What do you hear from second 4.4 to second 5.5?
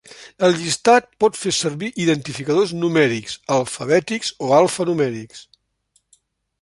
o alfa-numèrics.